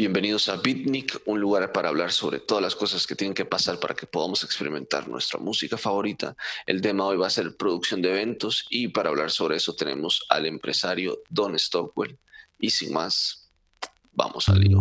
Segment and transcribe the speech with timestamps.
[0.00, 3.78] Bienvenidos a Beatnik, un lugar para hablar sobre todas las cosas que tienen que pasar
[3.78, 6.34] para que podamos experimentar nuestra música favorita.
[6.64, 10.24] El tema hoy va a ser producción de eventos y para hablar sobre eso tenemos
[10.30, 12.18] al empresario Don Stockwell.
[12.58, 13.50] Y sin más,
[14.14, 14.80] vamos al lío.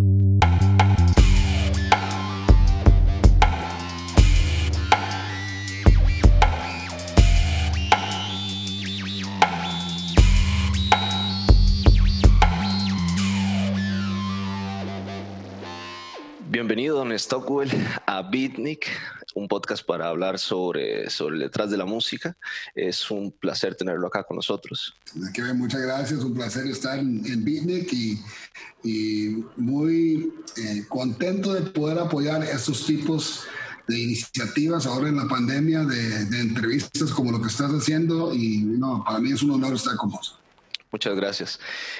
[16.69, 17.71] Bienvenido, Don Stockwell,
[18.05, 18.85] a Beatnik,
[19.33, 22.37] un podcast para hablar sobre, sobre detrás de la música.
[22.75, 24.93] Es un placer tenerlo acá con nosotros.
[25.55, 27.91] muchas gracias, un placer estar en, Beatnik
[28.83, 33.45] y, muy eh, contento de poder apoyar estos tipos
[33.87, 38.77] de iniciativas ahora en la pandemia, de, entrevistas como lo que estás haciendo y
[39.07, 40.39] para mí es un honor estar con vos.
[40.91, 41.59] Muchas gracias.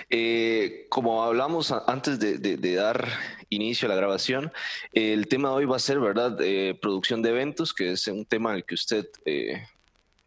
[0.09, 3.07] Eh, como hablamos antes de, dar
[3.49, 4.51] inicio a la grabación,
[4.93, 8.25] el tema de hoy va a ser, ¿verdad?, eh, producción de eventos, que es un
[8.25, 9.63] tema al que usted eh,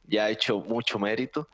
[0.07, 1.49] ya ha hecho mucho mérito.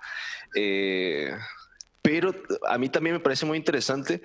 [2.03, 2.35] pero
[2.67, 4.21] a mí también me parece muy interesante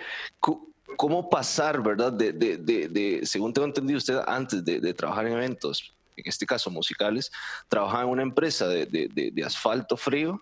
[0.98, 6.46] cómo pasar, ¿verdad?, de, según tengo entendido usted, antes de, trabajar en eventos, en este
[6.46, 7.32] caso musicales,
[7.70, 10.42] trabajaba en una empresa de asfalto frío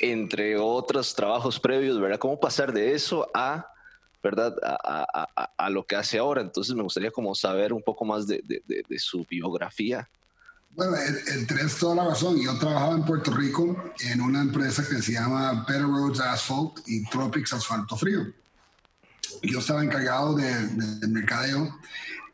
[0.00, 2.18] entre otros trabajos previos, ¿verdad?
[2.18, 3.66] ¿Cómo pasar de eso a,
[4.22, 4.54] ¿verdad?
[4.62, 6.40] A, lo que hace ahora.
[6.40, 8.42] Entonces me gustaría como saber un poco más de,
[8.98, 10.08] su biografía.
[10.70, 10.96] Bueno,
[11.48, 12.40] tenés toda la razón.
[12.40, 17.04] Yo trabajaba en Puerto Rico en una empresa que se llama Better Roads Asphalt y
[17.04, 18.26] Tropics Asfalto Frío.
[19.42, 21.78] Yo estaba encargado del mercadeo.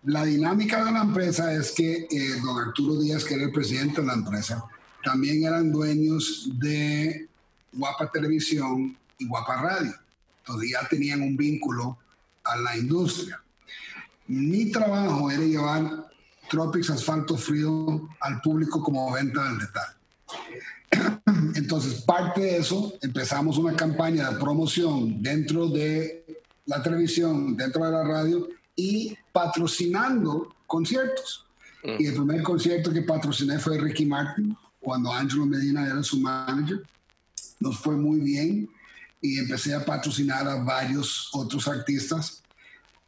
[0.04, 4.00] La dinámica de la empresa es que eh, don Arturo Díaz, que era el presidente
[4.00, 4.64] de la empresa,
[5.02, 7.28] también eran dueños de
[7.72, 9.94] Guapa Televisión y Guapa Radio.
[10.38, 11.98] Entonces ya tenían un vínculo
[12.44, 13.40] a la industria.
[14.26, 16.10] Mi trabajo era llevar
[16.50, 19.94] Tropics Asfalto Frío al público como venta al detalle.
[21.56, 27.90] Entonces, parte de eso, empezamos una campaña de promoción dentro de la televisión, dentro de
[27.90, 31.46] la radio y patrocinando conciertos.
[31.84, 32.02] Mm.
[32.02, 36.82] Y el primer concierto que patrociné fue Ricky Martin, cuando Angelo Medina era su manager.
[37.60, 38.68] Nos fue muy bien
[39.20, 42.42] y empecé a patrocinar a varios otros artistas.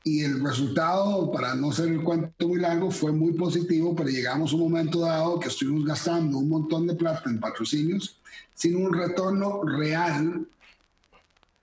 [0.05, 4.53] Y el resultado, para no ser el cuento muy largo, fue muy positivo, pero llegamos
[4.53, 8.19] a un momento dado que estuvimos gastando un montón de plata en patrocinios
[8.55, 10.47] sin un retorno real,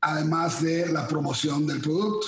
[0.02, 2.28] además de la promoción del producto.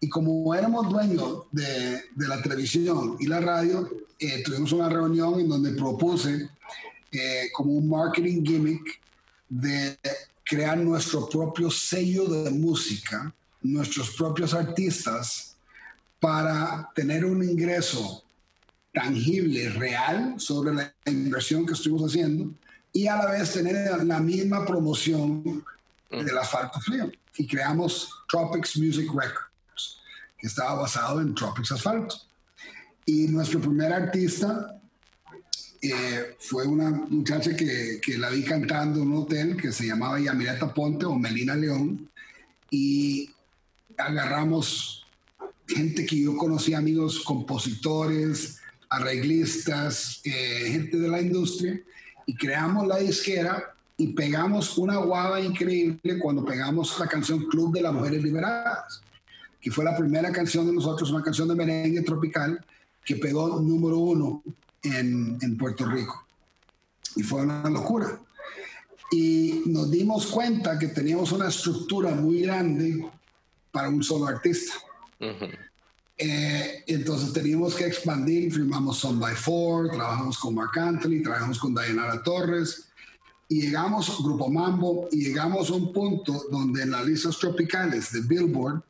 [0.00, 3.88] Y como éramos dueños de, de la televisión y la radio,
[4.18, 6.50] eh, tuvimos una reunión en donde propuse
[7.12, 9.00] eh, como un marketing gimmick
[9.48, 9.98] de
[10.44, 13.32] crear nuestro propio sello de música,
[13.62, 15.56] nuestros propios artistas,
[16.18, 18.22] para tener un ingreso
[18.92, 22.52] tangible, real, sobre la inversión que estuvimos haciendo
[22.92, 25.64] y a la vez tener la misma promoción
[26.10, 27.10] del asfalto frío.
[27.36, 30.00] Y creamos Tropics Music Records,
[30.38, 32.16] que estaba basado en Tropics Asfalto.
[33.06, 34.79] Y nuestro primer artista
[35.82, 40.20] eh, fue una muchacha que, que, la vi cantando en un hotel que se llamaba
[40.20, 42.08] Yamireta Ponte o Melina León
[42.70, 43.30] y
[43.96, 45.06] agarramos
[45.66, 51.80] gente que yo conocía, amigos compositores, arreglistas, eh, gente de la industria
[52.26, 57.82] y creamos la disquera y pegamos una guava increíble cuando pegamos la canción Club de
[57.82, 59.00] las Mujeres Liberadas,
[59.60, 62.64] que fue la primera canción de nosotros, una canción de merengue tropical
[63.04, 64.42] que pegó número uno
[64.82, 66.26] en, en Puerto Rico.
[67.16, 68.20] Y fue una locura.
[69.10, 73.04] Y nos dimos cuenta que teníamos una estructura muy grande
[73.72, 74.74] para un solo artista.
[76.16, 81.74] Eh, entonces teníamos que expandir, firmamos Son by Four, trabajamos con Mark Anthony, trabajamos con
[81.74, 82.90] Dayanara Torres
[83.48, 88.20] y llegamos, Grupo Mambo, y llegamos a un punto donde en las listas tropicales de
[88.20, 88.82] Billboard,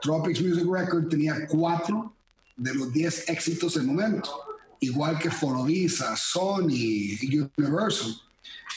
[0.00, 2.12] Tropics Music Record tenía cuatro
[2.56, 4.51] de los diez éxitos del momento
[4.82, 7.16] igual que Fonovisa, Sony,
[7.56, 8.20] Universal.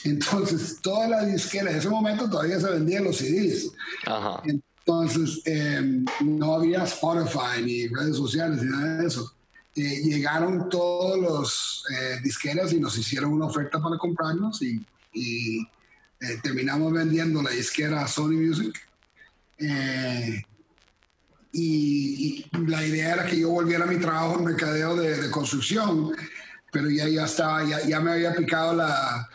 [0.03, 3.71] Entonces, toda la disquera, en ese momento todavía se vendían los CDs.
[4.43, 9.33] Entonces, em, no había Spotify ni redes sociales ni nada de eso.
[9.75, 14.79] Eh, llegaron todos los eh, disqueras y nos hicieron una oferta para comprarnos y,
[16.21, 18.75] eh, terminamos vendiendo la disquera a Sony Music.
[21.57, 26.11] Y, la idea era que yo volviera a mi trabajo en mercadeo de, construcción,
[26.71, 29.29] pero ya, ya estaba, ya, ya me había picado la,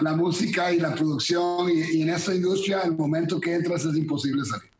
[0.00, 4.44] la, música y la producción y, en esta industria el momento que entras es imposible
[4.44, 4.70] salir.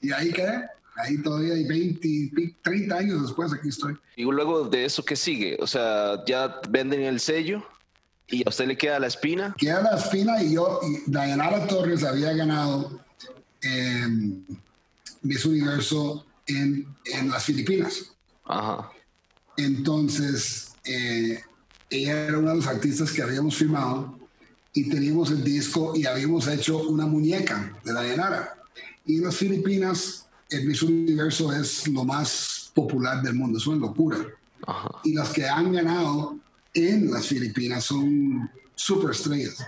[0.00, 0.64] Y ahí quedé.
[0.96, 3.96] Ahí todavía hay 20, 30 años después, aquí estoy.
[4.16, 5.58] Y luego de eso, ¿qué sigue?
[5.60, 7.62] O sea, ya venden el sello
[8.26, 9.54] y a usted le queda la espina.
[9.58, 13.00] Queda la espina y yo, y Dayanara Torres había ganado
[13.62, 14.06] eh,
[15.22, 18.12] Miss Universo en, en, las Filipinas.
[18.44, 18.90] Ajá.
[19.56, 21.42] Entonces, eh,
[21.90, 24.18] ella era una de los artistas que habíamos firmado
[24.72, 28.54] y teníamos el disco y habíamos hecho una muñeca de Dayanara.
[29.04, 33.86] Y en las Filipinas el Miss Universo es lo más popular del mundo, es una
[33.86, 34.18] locura.
[35.04, 36.38] Y las que han ganado
[36.74, 39.58] en las Filipinas son superestrellas.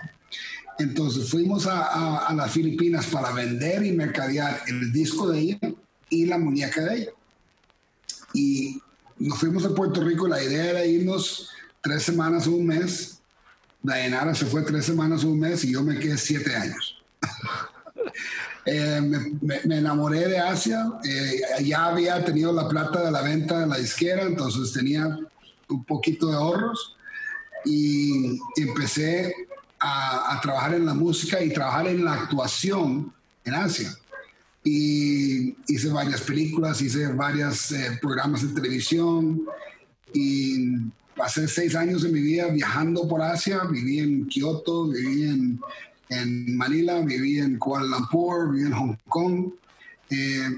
[0.79, 5.59] Entonces fuimos a, las Filipinas para vender y mercadear el disco de ella
[6.09, 7.11] y la muñeca de ella.
[8.33, 8.81] Y
[9.17, 11.49] nos fuimos a Puerto Rico, la idea era irnos
[11.81, 13.19] tres semanas o un mes.
[13.83, 17.01] Dayanara se fue tres semanas o un mes y yo me quedé siete años.
[18.63, 19.01] Eh,
[19.41, 23.77] me, enamoré de Asia, eh, ya había tenido la plata de la venta de la
[23.77, 25.17] disquera, entonces tenía
[25.67, 26.95] un poquito de ahorros
[27.65, 29.33] y empecé
[29.81, 33.11] a, trabajar en la música y trabajar en la actuación
[33.43, 33.95] en Asia.
[34.63, 39.41] Y hice varias películas, hice varios eh, programas de televisión
[40.13, 40.77] y
[41.15, 45.59] pasé seis años de mi vida viajando por Asia, viví en Kioto, viví
[46.09, 49.51] en Manila, viví en Kuala Lumpur, viví en Hong Kong,
[50.11, 50.49] eh,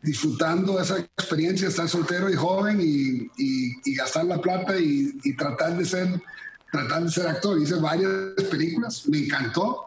[0.00, 6.20] disfrutando esa experiencia, estar soltero y joven y, gastar la plata y, tratar, de ser,
[6.72, 7.60] tratar de ser actor.
[7.60, 8.12] Hice varias
[8.50, 9.84] películas, me encantó.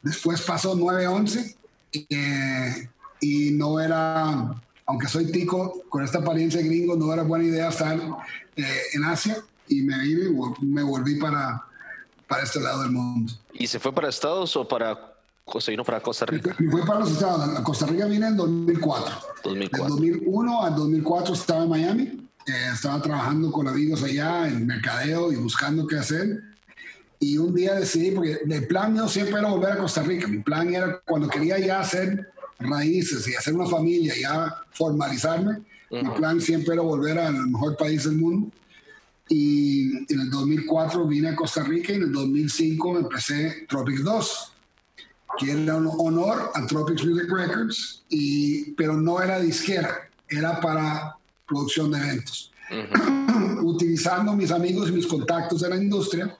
[0.00, 1.56] Después pasó 9-11
[1.92, 2.88] eh,
[3.20, 4.54] y no era,
[4.86, 8.00] aunque soy tico, con esta apariencia gringo, no era buena idea estar
[8.56, 9.36] eh, en Asia
[9.68, 9.96] y me,
[10.60, 11.62] me volví para,
[12.26, 13.32] para este lado del mundo.
[13.52, 15.10] ¿Y se fue para Estados o para
[15.58, 16.54] se vino para Costa Rica?
[16.70, 17.60] Fue para los Estados.
[17.60, 19.14] Costa Rica vine en 2004.
[19.42, 19.96] 2004.
[19.96, 22.29] De 2001 al 2004 estaba en Miami.
[22.46, 26.42] Eh, estaba trabajando con amigos allá en mercadeo y buscando qué hacer.
[27.18, 30.26] Y un día decidí, porque el plan mío siempre era volver a Costa Rica.
[30.26, 35.62] Mi plan era cuando quería ya hacer raíces y hacer una familia, ya formalizarme.
[35.90, 38.50] Mi plan siempre era volver al mejor país del mundo.
[39.28, 44.52] Y en el 2004 vine a Costa Rica y en el 2005 empecé Tropics 2,
[45.38, 51.16] que era un honor a Tropics Music Records, y, pero no era disquera, era para
[51.50, 52.52] producción de eventos.
[53.62, 56.36] Utilizando mis amigos y mis contactos de la industria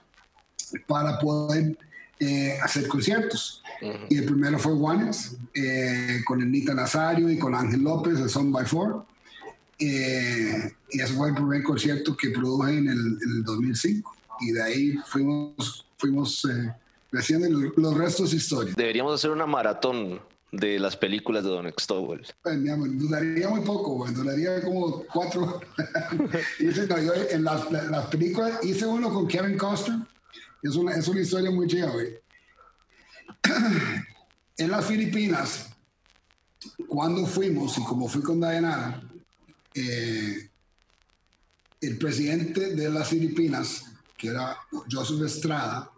[0.87, 1.77] para poder
[2.19, 3.61] eh, hacer conciertos.
[4.09, 8.29] Y el primero fue Juanes, eh, con el Nita Nazario y con Ángel López de
[8.29, 9.05] Son by Four.
[9.79, 14.15] Eh, y ese fue el primer concierto que produje en el, 2005.
[14.41, 16.73] Y de ahí fuimos, fuimos eh,
[17.09, 18.75] creciendo los restos históricos.
[18.75, 22.25] Deberíamos hacer una maratón de las películas de Don Extowell.
[22.43, 22.59] Pues,
[22.97, 25.61] duraría muy poco, duraría como cuatro.
[26.59, 29.99] en las, películas hice uno con Kevin Costner.
[30.61, 31.91] Es una, es una historia muy chida,
[34.57, 35.69] en las Filipinas,
[36.87, 39.01] cuando fuimos y como fui con Dayanara,
[39.73, 40.49] eh,
[41.79, 44.55] el presidente de las Filipinas, que era
[44.91, 45.89] Joseph Estrada,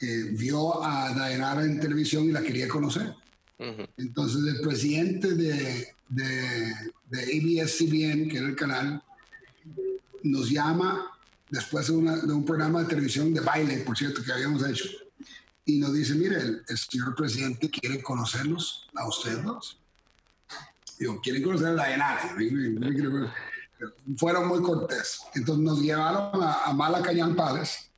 [0.00, 3.14] eh, vio a Dayanara en televisión y la quería conocer.
[3.58, 6.72] Entonces el presidente de, de,
[7.10, 7.22] de
[7.62, 9.02] ABS-CBN, que era el canal,
[10.22, 11.10] nos llama
[11.50, 14.88] después de, un programa de televisión de baile, por cierto, que habíamos hecho,
[15.64, 19.78] y nos dice, mire, el, el señor presidente quiere conocerlos a ustedes dos
[20.98, 22.36] digo, quieren conocer a Dayanara.
[24.16, 25.20] Fueron muy cortés.
[25.34, 27.90] Entonces nos llevaron a, a Malacañán Palace,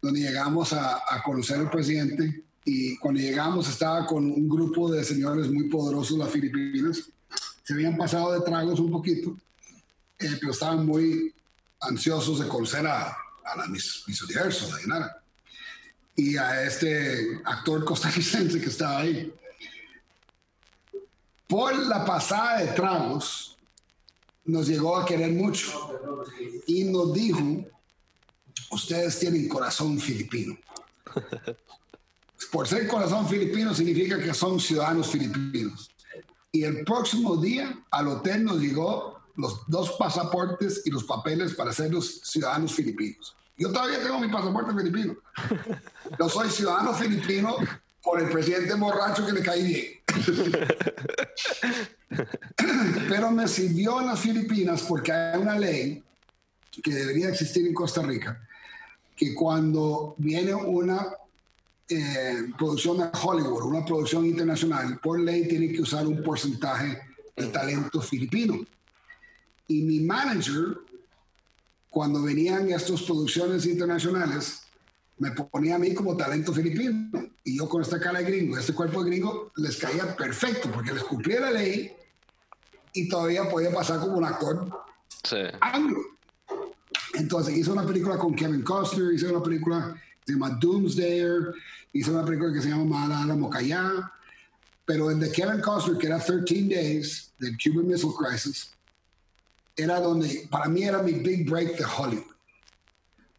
[0.00, 5.50] donde llegamos a, conocer al presidente y cuando llegamos estaba con un grupo de señores
[5.50, 7.08] muy poderosos de las Filipinas.
[7.62, 9.36] Se habían pasado de tragos un poquito,
[10.18, 11.34] eh, pero estaban muy
[11.80, 15.22] ansiosos de conocer a, a la Miss, Miss Universo, Dayanara,
[16.16, 19.32] y a este actor costarricense que estaba ahí
[21.48, 23.56] por la pasada de tragos,
[24.44, 25.98] nos llegó a querer mucho
[26.66, 27.64] y nos dijo,
[28.70, 30.56] ustedes tienen corazón filipino.
[32.52, 35.90] Por ser corazón filipino significa que son ciudadanos filipinos.
[36.52, 41.72] Y el próximo día al hotel nos llegó los dos pasaportes y los papeles para
[41.72, 43.36] ser los ciudadanos filipinos.
[43.56, 45.16] Yo todavía tengo mi pasaporte filipino.
[46.18, 47.56] Yo soy ciudadano filipino
[48.02, 49.98] por el presidente borracho que le caí bien.
[53.08, 56.02] Pero me sirvió en las Filipinas porque hay una ley
[56.82, 58.40] que debería existir en Costa Rica,
[59.16, 61.06] que cuando viene una
[61.90, 66.98] eh, producción de Hollywood, una producción internacional, por ley tiene que usar un porcentaje
[67.34, 68.58] de talento filipino.
[69.68, 70.78] Y mi manager,
[71.88, 74.62] cuando venían estas producciones internacionales,
[75.18, 77.10] me ponía a mí como talento filipino.
[77.44, 80.92] Y yo con esta cara de gringo, este cuerpo de gringo, les caía perfecto porque
[80.92, 81.92] les cumplía la ley
[82.92, 84.70] y todavía podía pasar como un actor
[85.60, 86.00] anglo.
[87.14, 91.54] Entonces hice una película con Kevin Costner, hice una película se llama Doomsdayer,
[91.90, 94.12] hice una película que se llama Malala Mokaya,
[94.84, 98.70] pero en de Kevin Costner, que era 13 Days, del Cuban Missile Crisis,
[99.74, 102.34] era donde, para mí era mi big break de Hollywood.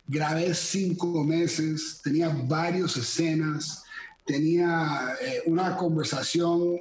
[0.08, 3.84] Grabé cinco meses, tenía varias escenas,
[4.26, 6.80] tenía eh, una conversación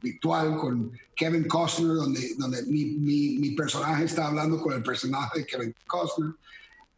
[0.00, 5.40] virtual con Kevin Costner, donde, donde mi, mi, mi, personaje está hablando con el personaje
[5.40, 6.32] de Kevin Costner.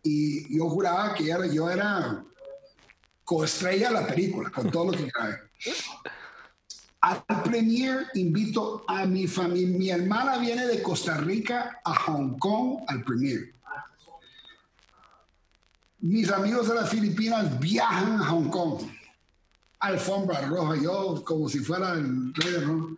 [0.02, 2.22] Y yo juraba que era, yo era
[3.24, 5.38] coestrella la película, con todo lo que grabé.
[7.00, 9.78] Al premier invito a mi familia.
[9.78, 13.52] Mi hermana viene de Costa Rica a Hong Kong al premier.
[16.00, 18.82] Mis amigos de las Filipinas viajan a Hong Kong.
[19.80, 22.96] Alfombra roja, yo como si fuera el rey de Roma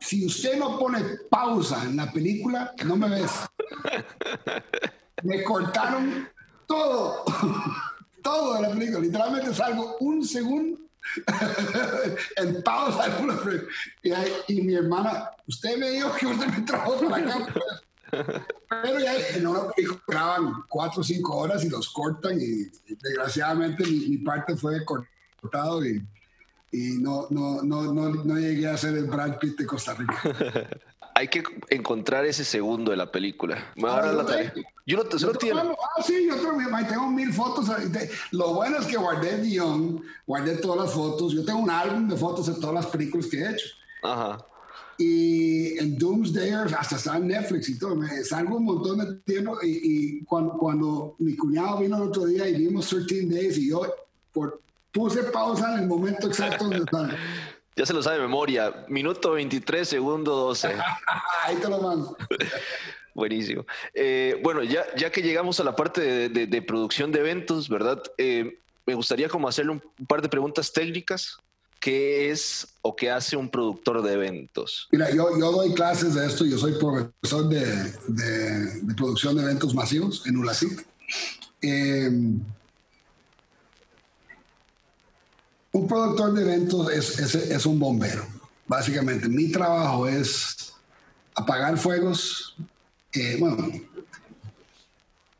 [0.00, 3.30] si usted no pone pausa en la película, no me ves.
[5.24, 6.28] Me cortaron
[6.66, 7.24] todo,
[8.28, 9.00] todo de la película.
[9.00, 10.78] Literalmente salgo un segundo
[12.36, 13.06] en pausa.
[14.48, 17.54] Y, mi hermana, usted me dijo que usted me trajo para acá.
[18.82, 23.84] Pero ya en una película graban cuatro o cinco horas y los cortan y, desgraciadamente
[23.84, 26.02] mi, parte fue cortado y
[26.70, 30.20] y no, no, no, no, no llegué a ser el Brad Pitt de Costa Rica.
[31.18, 33.72] Hay que encontrar ese segundo de la película.
[33.82, 34.52] Ahora la
[34.86, 37.66] Yo no, te, tengo, ah, sí, yo tengo mil fotos.
[38.30, 41.32] Lo bueno es que guardé el guion, guardé todas las fotos.
[41.32, 43.66] Yo tengo un álbum de fotos de todas las películas que he hecho.
[44.04, 44.46] Ajá.
[44.96, 47.96] Y en Doomsday hasta está en Netflix y todo.
[47.96, 49.58] Me salgo un montón de tiempo.
[49.60, 53.70] Y, y cuando, cuando mi cuñado vino el otro día y vimos 13 Days y
[53.70, 53.92] yo,
[54.32, 54.60] por
[54.92, 57.10] puse pausa en el momento exacto donde están.
[57.78, 58.84] Ya se lo sabe de memoria.
[58.88, 60.66] Minuto 23, segundo 12.
[61.44, 62.16] Ahí te lo mando.
[63.14, 63.64] Buenísimo.
[63.94, 68.02] Eh, bueno, ya, ya que llegamos a la parte de, producción de eventos, ¿verdad?
[68.18, 71.38] Eh, me gustaría como hacerle un, par de preguntas técnicas.
[71.78, 74.88] ¿Qué es o qué hace un productor de eventos?
[74.90, 76.44] Mira, yo, yo doy clases de esto.
[76.44, 77.64] Yo soy profesor de,
[78.08, 80.80] de producción de eventos masivos en ULACIT.
[81.62, 82.10] Eh,
[85.78, 88.26] Un productor de eventos es, es, un bombero.
[88.66, 90.72] Básicamente, mi trabajo es
[91.36, 92.56] apagar fuegos,
[93.12, 93.70] eh, bueno,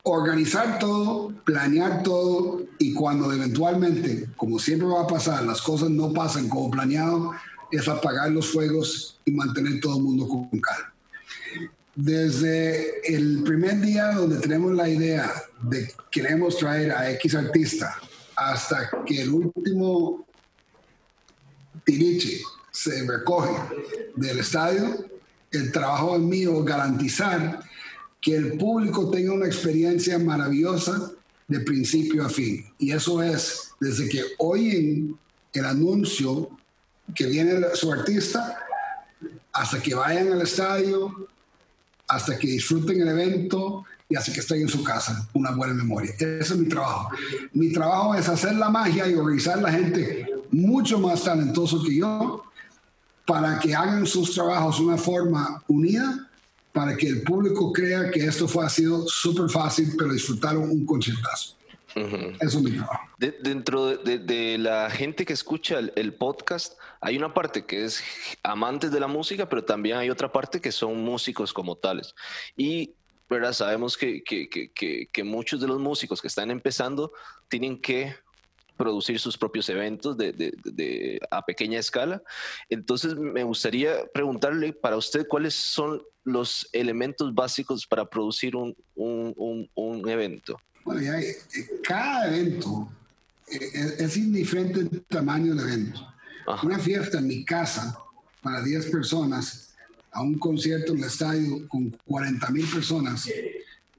[0.03, 6.13] organizar todo, planear todo y cuando eventualmente, como siempre va a pasar, las cosas no
[6.13, 7.33] pasan como planeado,
[7.69, 10.93] es apagar los fuegos y mantener todo el mundo con calma.
[11.95, 17.97] Desde el primer día donde tenemos la idea de queremos traer a X artista
[18.37, 20.28] hasta que el último
[21.83, 23.51] tiriche se recoge
[24.15, 25.05] del estadio,
[25.51, 27.61] el trabajo es mío garantizar
[28.21, 31.11] que el público tenga una experiencia maravillosa
[31.47, 32.65] de principio a fin.
[32.77, 35.17] Y eso es desde que oyen
[35.53, 36.49] el anuncio
[37.15, 38.57] que viene su artista
[39.51, 41.27] hasta que vayan al estadio,
[42.07, 46.11] hasta que disfruten el evento, y así que estoy en su casa, una buena memoria.
[46.13, 47.09] Ese es mi trabajo.
[47.53, 52.43] Mi trabajo es hacer la magia y organizar la gente mucho más talentoso que yo
[53.25, 56.29] para que hagan sus trabajos de una forma unida,
[56.73, 60.85] para que el público crea que esto fue, ha sido súper fácil, pero disfrutaron un
[60.85, 61.55] concertazo.
[61.95, 63.07] Eso es mi trabajo.
[63.17, 68.03] dentro de, la gente que escucha el, podcast, hay una parte que es
[68.43, 72.15] amantes de la música, pero también hay otra parte que son músicos como tales.
[72.55, 72.93] Y
[73.29, 73.53] ¿verdad?
[73.53, 77.11] Sabemos que, que, que, que, muchos de los músicos que están empezando
[77.47, 78.15] tienen que
[78.79, 82.23] producir sus propios eventos de, de, de, a pequeña escala.
[82.69, 89.69] Entonces, me gustaría preguntarle para usted cuáles son los elementos básicos para producir un, un,
[89.75, 90.57] un, evento.
[90.85, 91.35] Bueno, ya, eh,
[91.83, 92.89] cada evento
[93.51, 96.07] eh, es, indiferente el tamaño del evento.
[96.63, 97.99] Una fiesta en mi casa
[98.41, 99.75] para 10 personas
[100.11, 103.29] a un concierto en el estadio con 40 mil personas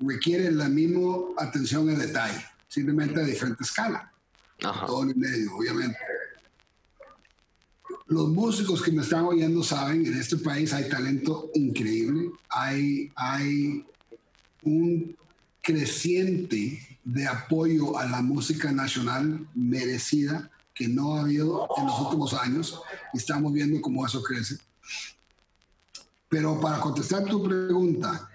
[0.00, 4.09] requiere la misma atención al detalle, simplemente a diferente escala.
[4.60, 5.96] Todo en medio, obviamente.
[8.06, 13.84] Los músicos que me están oyendo saben, en este país hay talento increíble, hay, hay
[14.62, 15.16] un
[15.62, 22.34] creciente de apoyo a la música nacional merecida que no ha habido en los últimos
[22.34, 22.80] años.
[23.14, 24.58] Estamos viendo cómo eso crece.
[26.28, 28.28] Pero para contestar tu pregunta,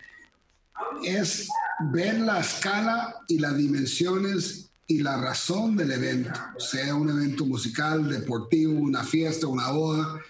[1.03, 1.47] es
[1.91, 8.07] ver la escala y las dimensiones y la razón del evento, sea un evento musical,
[8.07, 10.21] deportivo, una fiesta, una boda,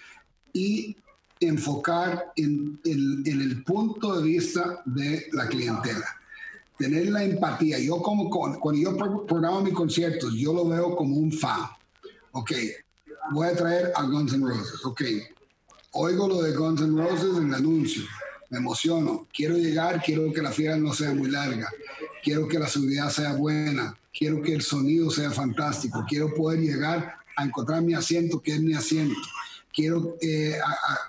[0.52, 0.96] y
[1.40, 6.06] enfocar en, el punto de vista de la clientela.
[6.78, 7.78] Tener la empatía.
[7.78, 11.60] Yo como cuando yo programo mis conciertos, yo lo veo como un fan.
[12.32, 12.52] Ok,
[13.32, 14.84] voy a traer a Guns N' Roses.
[14.84, 15.02] Ok,
[15.92, 18.02] oigo lo de Guns N' Roses en el anuncio.
[18.50, 19.26] Me emociono.
[19.32, 21.70] Quiero llegar, quiero que la fiesta no sea muy larga.
[22.22, 23.96] Quiero que la seguridad sea buena.
[24.16, 26.04] Quiero que el sonido sea fantástico.
[26.08, 29.20] Quiero poder llegar a encontrar mi asiento, que es mi asiento
[29.76, 30.58] quiero eh,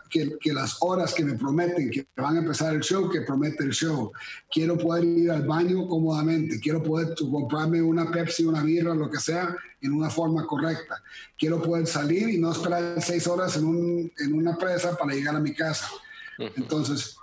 [0.09, 3.71] que, las horas que me prometen que van a empezar el show, que promete el
[3.71, 4.11] show.
[4.51, 6.59] Quiero poder ir al baño cómodamente.
[6.59, 11.01] Quiero poder comprarme una Pepsi, una birra, lo que sea, en una forma correcta.
[11.37, 15.39] Quiero poder salir y no esperar seis horas en, en una presa para llegar a
[15.39, 15.89] mi casa.
[16.37, 17.15] Entonces,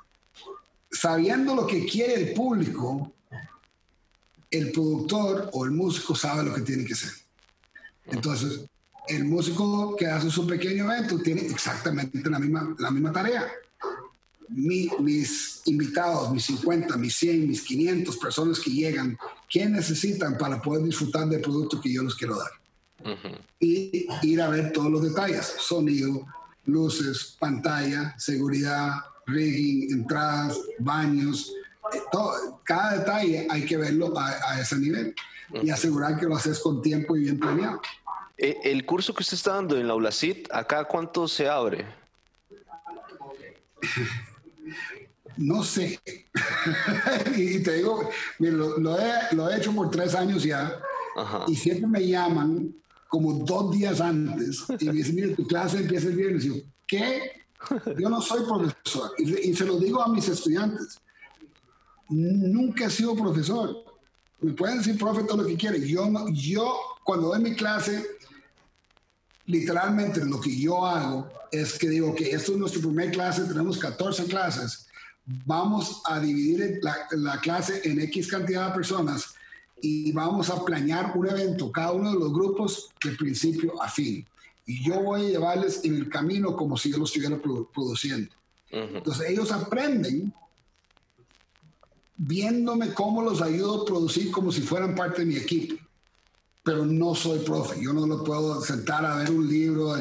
[0.90, 3.12] sabiendo lo que quiere el público,
[4.54, 7.10] el productor o el músico sabe lo que tiene que hacer.
[8.06, 8.60] Entonces,
[9.08, 13.46] el músico que hace su pequeño evento tiene exactamente la misma, la misma tarea.
[14.48, 19.18] mis invitados, mis 50, mis 100, mis 500 personas que llegan,
[19.48, 22.50] ¿qué necesitan para poder disfrutar del producto que yo les quiero dar?
[23.58, 26.26] Y ir a ver todos los detalles, sonido,
[26.66, 28.92] luces, pantalla, seguridad,
[29.26, 31.52] rigging, entradas, baños,
[32.10, 35.14] todo, cada detalle hay que verlo a, a ese nivel
[35.52, 37.80] y asegurar que lo haces con tiempo y bien planeado.
[38.36, 41.84] Eh, el curso que usted está dando en la ULACIT, ¿acá cuánto se abre?
[45.36, 45.98] No sé.
[47.36, 50.80] y te digo, lo, he, hecho por tres años ya.
[51.48, 52.72] Y siempre me llaman
[53.08, 56.44] como dos días antes y me dicen, mire, tu clase empieza el viernes.
[56.44, 56.54] Y yo,
[56.86, 57.46] ¿qué?
[57.98, 59.10] Yo no soy profesor.
[59.18, 61.00] Y, y, se lo digo a mis estudiantes.
[62.14, 63.84] Nunca he sido profesor.
[64.40, 65.84] Me pueden decir profe todo lo que quieren.
[65.84, 68.04] Yo, no, yo cuando doy mi clase,
[69.46, 73.78] literalmente lo que yo hago es que digo que esto es nuestra primera clase, tenemos
[73.78, 74.86] 14 clases,
[75.44, 79.34] vamos a dividir la, clase en X cantidad de personas
[79.80, 84.26] y vamos a planear un evento, cada uno de los grupos de principio a fin.
[84.66, 88.34] Y yo voy a llevarles en el camino como si yo lo estuviera produciendo.
[88.70, 90.32] Entonces ellos aprenden
[92.16, 95.76] viéndome cómo los ayudo a producir como si fueran parte de mi equipo
[96.64, 99.94] pero no soy profe, yo no lo puedo sentar a ver un libro.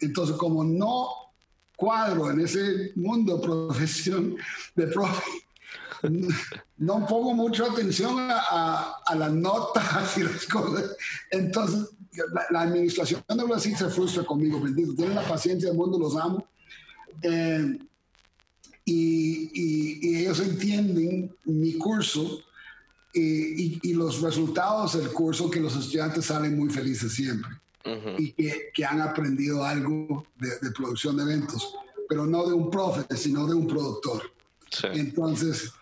[0.00, 1.08] Entonces, como no
[1.74, 4.36] cuadro en ese mundo profesión
[4.76, 5.22] de profe,
[6.76, 10.94] no pongo mucha atención a, las notas y las cosas.
[11.30, 11.88] Entonces,
[12.50, 14.94] la, administración de Brasil se frustra conmigo, bendito.
[14.94, 16.46] Tienen la paciencia del mundo, los amo.
[17.22, 17.78] Eh,
[18.90, 19.50] y,
[20.02, 22.42] y, ellos entienden mi curso
[23.12, 27.50] y, los resultados del curso que los estudiantes salen muy felices siempre
[28.18, 31.74] y que, han aprendido algo de, producción de eventos,
[32.08, 34.22] pero no de un profe, sino de un productor.
[34.92, 35.72] Entonces,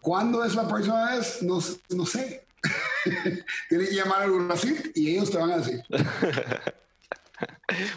[0.00, 1.42] ¿cuándo es la próxima vez?
[1.42, 1.58] No,
[1.90, 2.46] no sé.
[3.68, 5.82] Tienes que llamar al UNACIT y ellos te van a decir.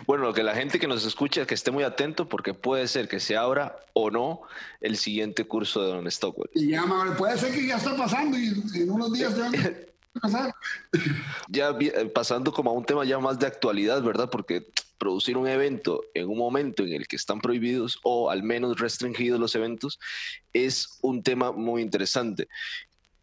[0.06, 3.20] Bueno, que la gente que nos escucha que esté muy atento porque puede ser que
[3.20, 4.42] se abra o no
[4.82, 6.50] el siguiente curso de Don Stockwell.
[6.54, 6.76] Y
[7.18, 9.50] puede ser que ya está pasando y en unos días ya
[10.20, 10.54] pasar.
[11.50, 14.30] ya eh, pasando como a un tema ya más de actualidad, ¿verdad?
[14.30, 18.80] Porque producir un evento en un momento en el que están prohibidos o al menos
[18.80, 20.00] restringidos los eventos
[20.54, 22.48] es un tema muy interesante.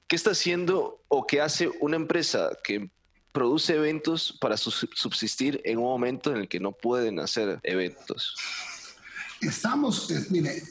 [0.07, 2.91] ¿Qué está haciendo o qué hace una empresa que
[3.33, 8.35] produce eventos para subsistir en un momento en el que no pueden hacer eventos?
[9.41, 10.63] Estamos, mire,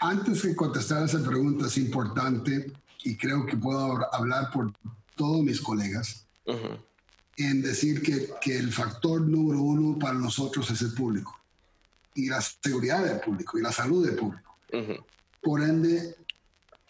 [0.00, 2.72] antes de contestar esa pregunta es importante
[3.04, 4.72] y creo que puedo hablar por
[5.16, 6.26] todos mis colegas
[7.36, 11.38] en decir que, que, el factor número uno para nosotros es el público
[12.14, 14.56] y la seguridad del público y la salud del público.
[15.42, 16.16] Por ende,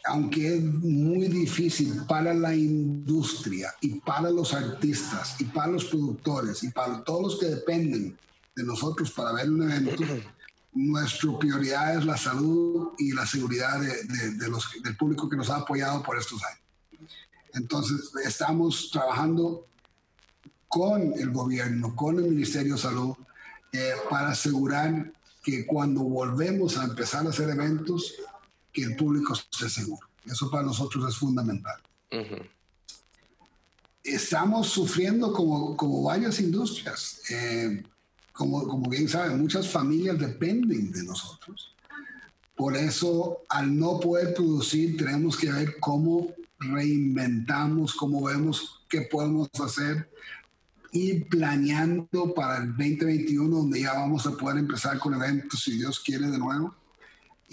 [0.05, 6.62] aunque es muy difícil para la industria y para los artistas y para los productores
[6.65, 8.19] y para todos los que dependen
[8.55, 10.05] de nosotros para ver un evento,
[10.73, 15.57] nuestra prioridad es la salud y la seguridad de, los, del público que nos ha
[15.57, 16.62] apoyado por estos años.
[17.55, 19.67] Entonces, estamos trabajando
[20.69, 23.15] con el gobierno, con el Ministerio de Salud,
[23.73, 25.12] eh, para asegurar
[25.43, 28.15] que cuando volvemos a empezar a hacer eventos,
[28.73, 30.09] que el público esté seguro.
[30.25, 31.81] Eso para nosotros es fundamental.
[34.03, 37.21] Estamos sufriendo como, como varias industrias.
[37.31, 37.83] Eh,
[38.33, 41.75] como, como bien saben, muchas familias dependen de nosotros.
[42.55, 49.49] Por eso, al no poder producir, tenemos que ver cómo reinventamos, cómo vemos qué podemos
[49.55, 50.09] hacer
[50.93, 55.99] y planeando para el 2021, donde ya vamos a poder empezar con eventos, si Dios
[56.01, 56.75] quiere, de nuevo,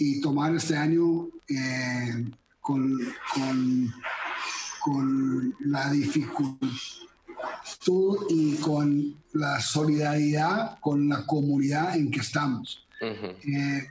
[0.00, 2.24] y tomar este año eh,
[2.58, 2.98] con,
[3.34, 3.94] con,
[4.82, 6.68] con la dificultad
[8.30, 12.86] y con la solidaridad con la comunidad en que estamos.
[13.00, 13.86] Eh,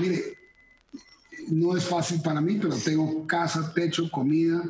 [0.00, 0.38] mire,
[1.48, 4.60] no es fácil para mí, pero tengo casa, techo, comida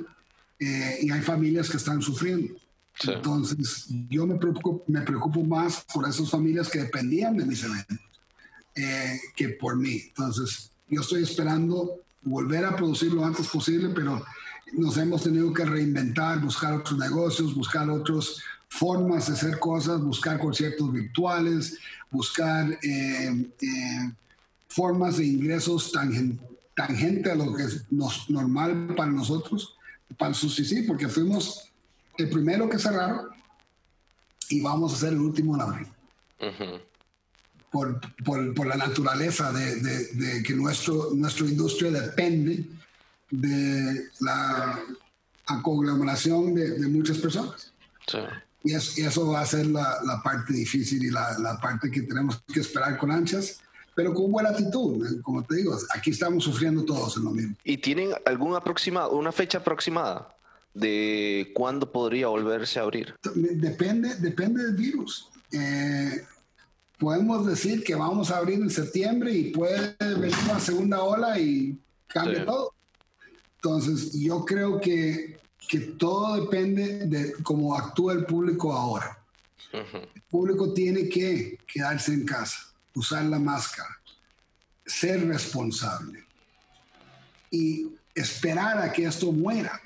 [0.58, 2.54] eh, y hay familias que están sufriendo.
[3.04, 8.07] Entonces, yo me preocupo, me preocupo más por esas familias que dependían de mis eventos
[8.78, 10.02] eh, que por mí.
[10.08, 14.24] Entonces, yo estoy esperando volver a producir lo antes posible, pero
[14.72, 18.36] nos hemos tenido que reinventar, buscar otros negocios, buscar otras
[18.68, 21.78] formas de hacer cosas, buscar conciertos virtuales,
[22.10, 24.12] buscar eh, eh,
[24.68, 25.92] formas de ingresos
[26.74, 29.74] tangente a lo que es normal para nosotros,
[30.16, 31.72] para sí, porque fuimos
[32.16, 33.28] el primero que cerraron
[34.50, 35.86] y vamos a ser el último en abrir.
[37.70, 42.64] Por, por, por, la naturaleza de, de, que nuestro, nuestra industria depende
[43.30, 44.80] de la
[45.62, 47.72] conglomeración de, muchas personas.
[48.64, 52.42] Y, eso va a ser la, la parte difícil y la, la, parte que tenemos
[52.52, 53.60] que esperar con anchas,
[53.94, 55.20] pero con buena actitud.
[55.22, 57.54] Como te digo, aquí estamos sufriendo todos en lo mismo.
[57.64, 60.34] ¿Y tienen alguna aproximada, una fecha aproximada
[60.74, 63.14] de cuándo podría volverse a abrir?
[63.34, 65.28] Depende, depende del virus.
[65.52, 66.24] Eh,
[66.98, 71.78] podemos decir que vamos a abrir en septiembre y puede venir una segunda ola y
[72.08, 72.74] cambia todo.
[73.56, 79.18] Entonces, yo creo que, que todo depende de cómo actúa el público ahora.
[79.72, 84.00] El público tiene que quedarse en casa, usar la máscara,
[84.86, 86.24] ser responsable
[87.50, 89.80] y esperar a que esto muera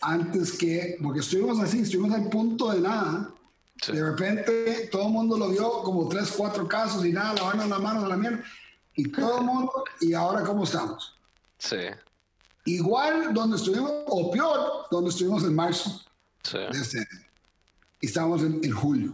[0.00, 3.32] antes que, porque estuvimos así, estuvimos al punto de nada.
[3.86, 7.80] De repente todo el mundo lo vio como tres, cuatro casos y nada, lavando las
[7.80, 8.42] manos a la mierda.
[8.94, 11.18] Y todo el mundo, ¿y ahora cómo estamos?
[11.58, 11.76] Sí.
[12.64, 16.04] Igual donde estuvimos, o peor, donde estuvimos en marzo
[16.70, 17.06] este
[18.00, 19.12] Y estamos en, julio.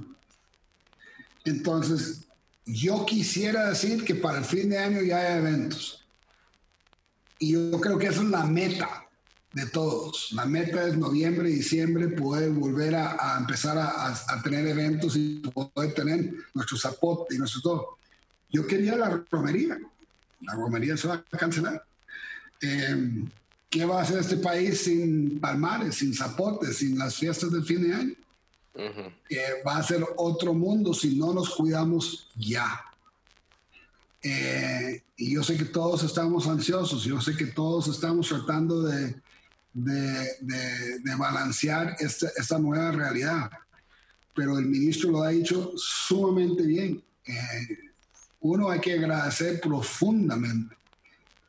[1.44, 2.27] Entonces,
[2.66, 6.05] yo quisiera decir que para el fin de año ya hay eventos.
[7.38, 9.07] Y yo creo que esa es la meta
[9.53, 10.33] de todos.
[10.33, 16.33] La meta es noviembre, diciembre, poder volver a, empezar a, tener eventos y poder tener
[16.55, 17.99] nuestro zapote y nuestro todo.
[18.51, 19.79] Yo quería la romería.
[20.43, 21.85] La romería se va a cancelar.
[22.63, 23.25] Eh,
[23.69, 27.83] ¿Qué va a hacer este país sin palmares, sin zapotes, sin las fiestas del fin
[27.83, 28.15] de año?
[29.67, 32.81] va a ser otro mundo si no nos cuidamos ya.
[34.23, 39.15] Eh, y yo sé que todos estamos ansiosos, yo sé que todos estamos tratando de,
[39.72, 43.50] de, balancear esta, esta, nueva realidad,
[44.35, 47.02] pero el ministro lo ha dicho sumamente bien.
[47.24, 47.78] Eh,
[48.40, 50.74] uno hay que agradecer profundamente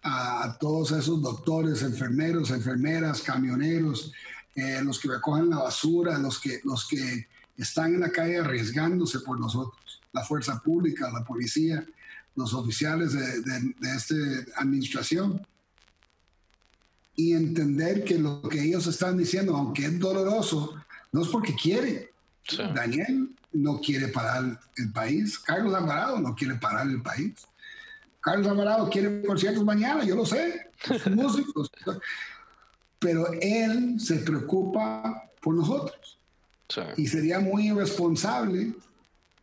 [0.03, 4.11] a, todos esos doctores, enfermeros, enfermeras, camioneros,
[4.55, 9.19] eh, los que recogen la basura, los que, los que están en la calle arriesgándose
[9.19, 11.85] por nosotros, la fuerza pública, la policía,
[12.35, 14.15] los oficiales de, de, esta
[14.57, 15.45] administración.
[17.15, 20.75] Y entender que lo que ellos están diciendo, aunque es doloroso,
[21.11, 22.11] no es porque quiere.
[22.73, 27.33] Daniel no quiere parar el país, Carlos Alvarado no quiere parar el país.
[28.19, 30.69] Carlos Alvarado quiere conciertos mañana, yo lo sé,
[31.11, 31.69] músicos.
[32.99, 36.19] Pero él se preocupa por nosotros.
[36.95, 38.73] Y sería muy irresponsable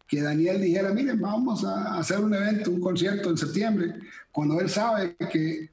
[0.06, 3.94] que Daniel dijera, miren, vamos a hacer un evento, un concierto en septiembre,
[4.32, 5.68] cuando él sabe que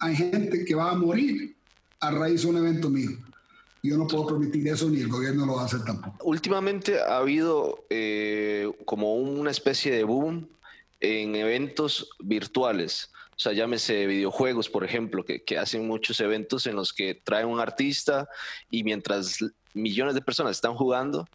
[0.00, 1.56] hay gente que va a morir
[2.00, 3.10] a raíz de un evento mío.
[3.82, 6.16] Yo no puedo permitir eso ni el gobierno lo hacer tampoco.
[6.24, 10.48] Últimamente ha habido eh, como una especie de boom
[11.00, 13.10] en eventos virtuales.
[13.30, 17.58] O sea, llámese videojuegos, por ejemplo, que, hacen muchos eventos en los que traen un
[17.58, 18.28] artista
[18.70, 19.38] y mientras
[19.72, 21.26] millones de personas están jugando,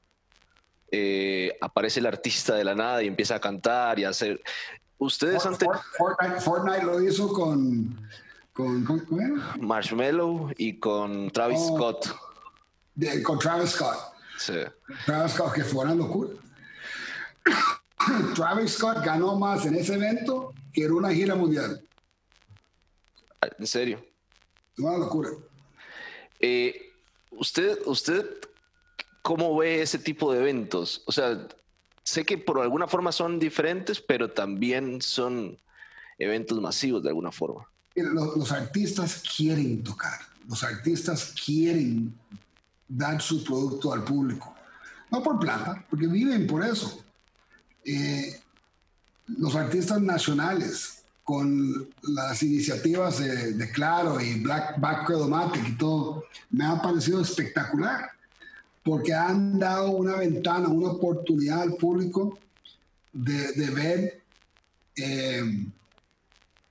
[0.91, 4.39] eh, aparece el artista de la nada y empieza a cantar y a hacer.
[4.99, 5.67] Ustedes antes.
[6.41, 7.97] Fortnite, lo hizo con.
[8.55, 8.87] Con,
[9.59, 12.15] Marshmallow y con Travis oh, Scott.
[13.23, 13.97] con Travis Scott.
[14.37, 14.53] Sí.
[15.05, 16.29] Travis Scott, que fue una locura.
[18.35, 21.85] Travis Scott ganó más en ese evento que en una gira mundial.
[23.59, 24.03] ¿En serio?
[24.77, 25.31] Una locura.
[26.39, 26.93] Eh,
[27.31, 28.25] usted, usted,
[29.21, 31.03] ¿cómo ve ese tipo de eventos?
[31.07, 31.45] O sea,
[32.03, 35.59] sé que por alguna forma son diferentes, pero también son
[36.17, 37.69] eventos masivos de alguna forma.
[37.95, 42.13] Los, los artistas quieren tocar, los artistas quieren
[42.87, 44.53] dar su producto al público.
[45.11, 47.03] No por plata, porque viven por eso.
[47.83, 48.39] Eh,
[49.27, 55.09] los artistas nacionales, con las iniciativas de, Claro y Black Back
[55.67, 58.11] y todo, me ha parecido espectacular,
[58.83, 62.37] porque han dado una ventana, una oportunidad al público
[63.11, 64.21] de, ver
[64.97, 65.65] eh,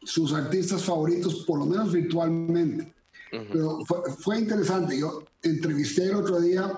[0.05, 2.93] sus artistas favoritos, por lo menos virtualmente.
[3.31, 3.85] Pero
[4.21, 4.99] fue, interesante.
[4.99, 6.71] Yo entrevisté el otro día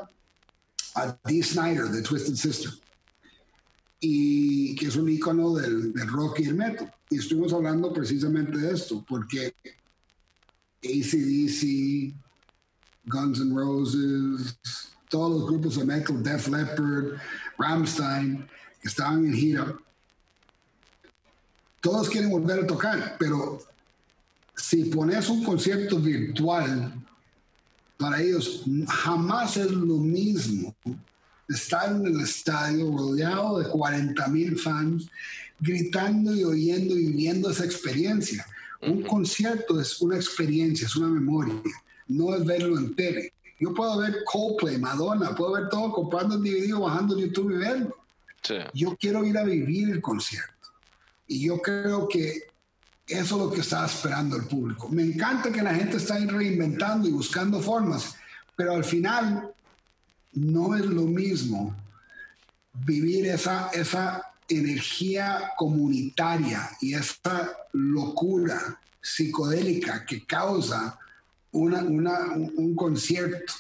[0.94, 2.70] a Dee Snyder de Twisted Sister,
[4.00, 6.92] y que es un ícono del, del, rock y el metal.
[7.10, 9.54] Y estuvimos hablando precisamente de esto, porque
[10.82, 12.14] ACDC,
[13.04, 14.58] Guns N' Roses,
[15.08, 17.18] todos los grupos de metal, Def Leppard,
[17.58, 18.46] Rammstein,
[18.80, 19.76] que estaban en gira,
[21.86, 23.60] todos quieren volver a tocar, pero
[24.56, 26.92] si pones un concierto virtual,
[27.96, 30.74] para ellos jamás es lo mismo
[31.48, 35.08] estar en el estadio rodeado de 40 mil fans,
[35.60, 38.44] gritando y oyendo y viviendo esa experiencia.
[38.82, 41.54] Un concierto es una experiencia, es una memoria,
[42.08, 43.32] no es verlo en tele.
[43.60, 47.96] Yo puedo ver Coldplay, Madonna, puedo ver todo comprando el DVD bajando YouTube y verlo.
[48.74, 50.55] Yo quiero ir a vivir el concierto.
[51.26, 52.44] Y yo creo que
[53.06, 54.88] eso es lo que está esperando el público.
[54.88, 58.16] Me encanta que la gente está reinventando y buscando formas,
[58.56, 59.50] pero al final
[60.32, 61.74] no es lo mismo
[62.84, 70.98] vivir esa, esa energía comunitaria y esa locura psicodélica que causa
[71.52, 73.54] una, un, concierto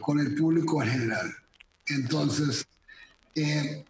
[0.00, 1.34] con el público en general.
[1.86, 2.66] Entonces,
[3.34, 3.84] eh,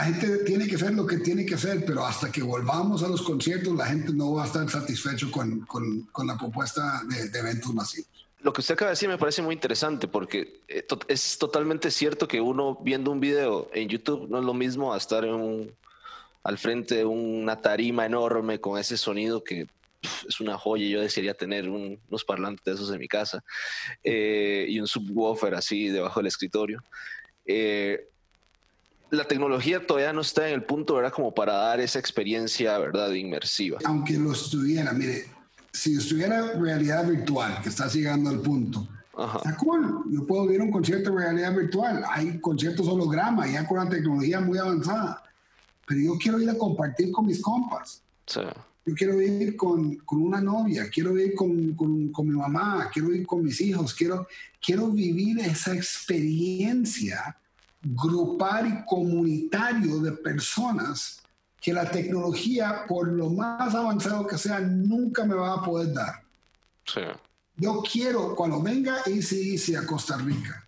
[0.00, 3.08] la gente tiene que hacer lo que tiene que hacer, pero hasta que volvamos a
[3.08, 5.66] los conciertos, la gente no va a estar satisfecho con,
[6.24, 8.08] la propuesta de, eventos masivos.
[8.40, 12.26] Lo que usted acaba de decir me parece muy interesante porque eh, es totalmente cierto
[12.26, 16.94] que uno viendo un video en YouTube no es lo mismo a estar al frente
[16.94, 19.66] de una tarima enorme con ese sonido que
[20.26, 20.86] es una joya.
[20.86, 23.44] Yo desearía tener unos parlantes de esos en mi casa
[24.02, 26.82] eh, y un subwoofer así debajo del escritorio.
[27.44, 28.09] Eh,
[29.10, 31.12] la tecnología todavía no está en el punto, ¿verdad?
[31.12, 33.12] Como para dar esa experiencia, ¿verdad?
[33.12, 33.78] Inmersiva.
[33.84, 35.26] Aunque lo estuviera, mire,
[35.72, 38.86] si estuviera realidad virtual, que está llegando al punto,
[39.36, 40.04] está cool.
[40.10, 42.04] Yo puedo ver un concierto de realidad virtual.
[42.10, 45.22] Hay conciertos holograma, ya con una tecnología muy avanzada.
[45.86, 48.02] Pero yo quiero ir a compartir con mis compas.
[48.26, 48.40] Sí.
[48.86, 53.14] Yo quiero ir con, con, una novia, quiero ir con, con, con, mi mamá, quiero
[53.14, 54.26] ir con mis hijos, quiero,
[54.60, 57.36] quiero vivir esa experiencia
[57.82, 61.22] grupal y comunitario de personas
[61.60, 66.22] que la tecnología, por lo más avanzado que sea, nunca me va a poder dar.
[67.56, 70.66] Yo quiero, cuando venga ACDC a Costa Rica,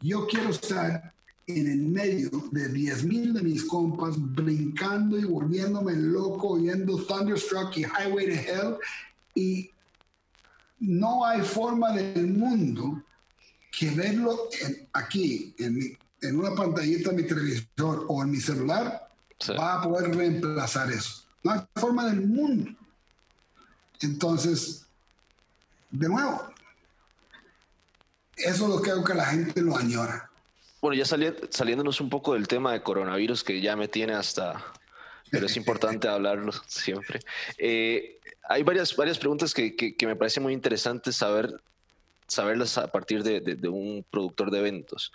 [0.00, 1.14] yo quiero estar
[1.46, 7.84] en el medio de 10.000 de mis compas, brincando y volviéndome loco, oyendo Thunderstruck y
[7.84, 8.76] Highway to Hell.
[9.34, 9.70] Y
[10.80, 13.02] no hay forma del mundo
[13.70, 14.48] que verlo
[14.92, 19.08] aquí, en mi, en una pantallita de mi televisor o en mi celular
[19.58, 21.24] va a poder reemplazar eso.
[21.42, 22.70] No hay forma del mundo.
[24.00, 24.86] Entonces,
[25.90, 26.50] de nuevo,
[28.36, 30.30] eso es lo que hago que la gente lo añora.
[30.80, 34.62] Bueno, ya saliéndonos un poco del tema de coronavirus que ya me tiene hasta,
[35.30, 37.20] pero es importante hablarlo siempre.
[37.58, 41.60] Eh, hay varias, varias preguntas que, que, me parece muy interesante saber
[42.26, 45.12] saberlas a partir de, de, un productor de eventos.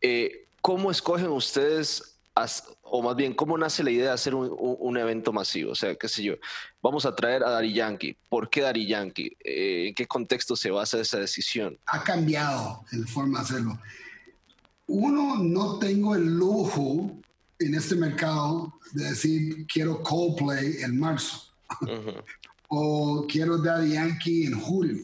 [0.00, 2.16] Eh, ¿Cómo escogen ustedes,
[2.82, 5.72] o más bien, cómo nace la idea de hacer un, un, evento masivo?
[5.72, 6.34] O sea, qué sé yo,
[6.80, 8.16] vamos a traer a Dari Yankee.
[8.28, 9.36] ¿Por qué Dari Yankee?
[9.42, 11.76] Eh, ¿En qué contexto se basa esa decisión?
[11.86, 13.78] Ha cambiado el forma de hacerlo.
[14.86, 17.10] Uno, no tengo el lujo
[17.58, 21.52] en este mercado de decir quiero Coldplay en marzo
[22.68, 25.02] o quiero Daddy Yankee en julio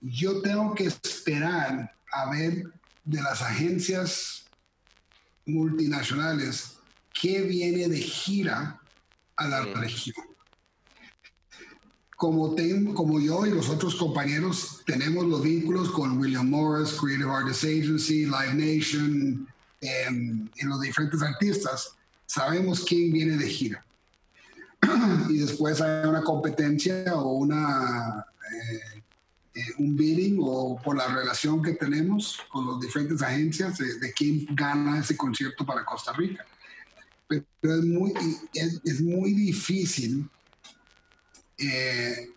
[0.00, 2.64] yo tengo que esperar a ver
[3.04, 4.46] de las agencias
[5.46, 6.78] multinacionales
[7.20, 8.80] qué viene de gira
[9.36, 10.16] a la región.
[12.16, 12.54] Como,
[12.94, 18.26] como yo y los otros compañeros tenemos los vínculos con William Morris, Creative Artists Agency,
[18.26, 19.48] Live Nation,
[19.80, 23.84] em, en los diferentes artistas, sabemos quién viene de gira.
[25.30, 28.26] y después hay una competencia o una...
[29.60, 34.46] Eh, un bidding o por la relación que tenemos con las diferentes agencias de, quién
[34.54, 36.46] gana ese concierto para Costa Rica.
[37.28, 38.12] Pero es muy,
[38.54, 40.28] es, muy difícil
[41.58, 42.30] eh,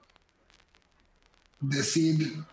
[1.62, 2.44] decir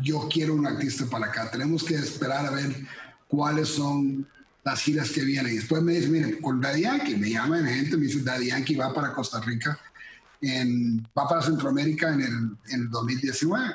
[0.00, 1.50] yo quiero un artista para acá.
[1.50, 2.86] Tenemos que esperar a ver
[3.28, 4.26] cuáles son
[4.62, 5.54] las giras que vienen.
[5.54, 8.92] Después me dicen, miren, con Daddy Yankee, me llaman gente, me dice, Daddy Yankee va
[8.92, 9.78] para Costa Rica,
[10.40, 13.74] en, va para Centroamérica en el, en el 2019.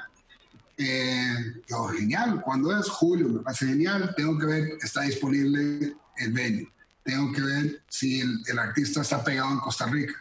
[0.78, 2.88] Eh, yo, genial, ¿cuándo es?
[2.88, 6.72] Julio, me parece genial, tengo que ver, está disponible el venue,
[7.04, 10.14] tengo que ver si el, el artista está pegado en Costa Rica,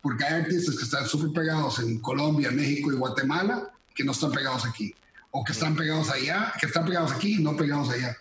[0.00, 4.30] porque hay artistas que están súper pegados en Colombia, México y Guatemala que no están
[4.30, 4.94] pegados aquí,
[5.30, 8.16] o que están pegados allá, que están pegados aquí y no pegados allá.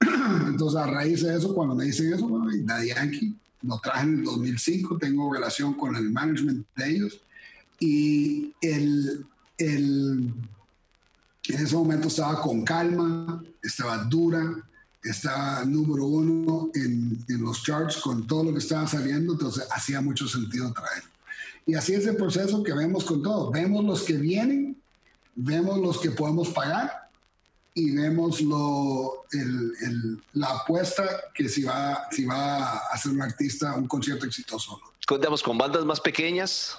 [0.48, 2.28] Entonces, a raíz de eso, cuando me dicen eso,
[2.64, 7.20] Daddy Yankee lo traje en el 2005, tengo relación con el management de ellos
[7.78, 9.24] y el,
[9.58, 10.34] el,
[11.48, 14.56] en ese momento estaba con calma, estaba dura,
[15.02, 20.00] estaba número uno en, en, los charts con todo lo que estaba saliendo, entonces hacía
[20.00, 21.10] mucho sentido traerlo.
[21.66, 23.50] Y así es el proceso que vemos con todo.
[23.50, 24.76] Vemos los que vienen,
[25.34, 27.08] vemos los que podemos pagar
[27.74, 33.74] y vemos lo, el, la apuesta que si va, si va a hacer un artista
[33.74, 34.80] un concierto exitoso.
[35.08, 36.76] Digamos, con bandas más pequeñas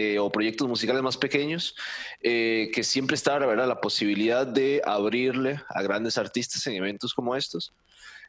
[0.00, 1.74] eh, o proyectos musicales más pequeños,
[2.22, 3.66] eh, que siempre está ¿verdad?
[3.66, 7.72] la posibilidad de abrirle a grandes artistas en eventos como estos.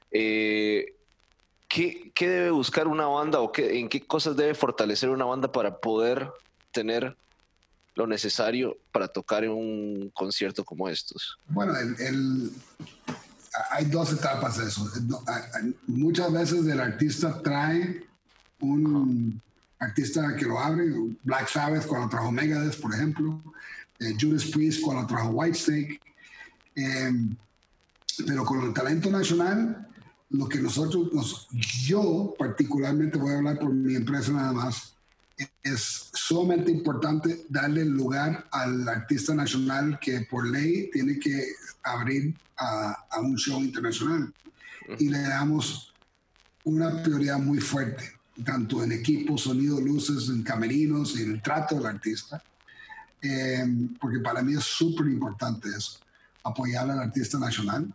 [0.10, 0.96] Eh,
[1.68, 5.52] ¿qué, ¿qué, debe buscar una banda o qué, en qué cosas debe fortalecer una banda
[5.52, 6.32] para poder
[6.72, 7.16] tener
[7.94, 11.38] lo necesario para tocar en un concierto como estos?
[11.50, 12.52] Bueno, el,
[13.70, 14.90] hay dos etapas de eso.
[15.86, 18.08] Muchas veces el artista trae
[18.60, 19.40] un
[19.80, 20.86] artista que lo abre,
[21.24, 23.42] Black Sabbath cuando trajo Megadeth, por ejemplo,
[24.00, 26.00] eh, Judas Priest cuando trajo Whitesnake.
[26.76, 27.12] Eh,
[28.26, 29.88] pero con el talento nacional,
[30.30, 34.94] lo que nosotros, yo particularmente voy a hablar por mi empresa nada más,
[35.64, 43.06] es sumamente importante darle lugar al artista nacional que por ley tiene que abrir a,
[43.22, 44.34] un show internacional.
[44.98, 45.94] Y le damos
[46.64, 48.12] una prioridad muy fuerte,
[48.44, 52.42] tanto en equipo, sonido, luces, en camerinos y en el trato del artista.
[53.22, 53.66] Eh,
[54.00, 56.00] porque para mí es súper importante eso,
[56.44, 57.94] apoyar al artista nacional.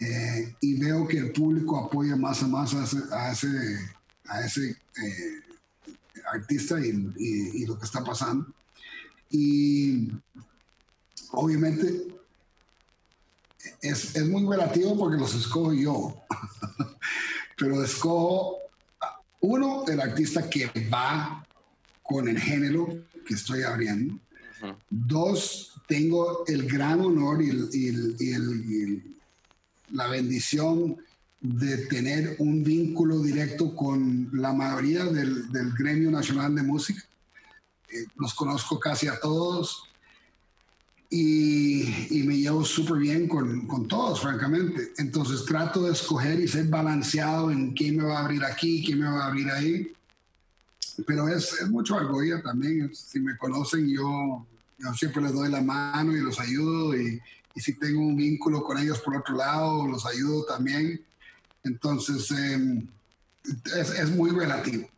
[0.00, 5.06] Eh, y veo que el público apoya más y más a ese, a ese, a
[5.06, 5.42] eh,
[6.32, 8.46] artista y, lo que está pasando.
[9.30, 10.08] Y
[11.32, 12.06] obviamente
[13.80, 16.22] es, es muy relativo porque los escojo yo,
[17.56, 18.67] pero escojo
[19.40, 21.44] uno, el artista que va
[22.02, 24.18] con el género que estoy abriendo.
[24.90, 27.50] Dos, tengo el gran honor y,
[28.20, 29.02] y
[29.90, 30.96] la bendición
[31.40, 37.02] de tener un vínculo directo con la mayoría del, del gremio nacional de música.
[37.90, 39.87] Eh, los conozco casi a todos
[41.10, 44.92] y, y me llevo súper bien con, con, todos, francamente.
[44.98, 49.00] Entonces trato de escoger y ser balanceado en quién me va a abrir aquí, quién
[49.00, 49.92] me va a abrir ahí.
[51.06, 52.94] Pero es, es mucho argolla también.
[52.94, 54.46] Si me conocen, yo,
[54.78, 56.94] yo siempre les doy la mano y los ayudo.
[56.94, 57.20] Y,
[57.54, 61.00] y si tengo un vínculo con ellos por otro lado, los ayudo también.
[61.64, 62.86] Entonces, em,
[63.76, 64.88] es, muy relativo.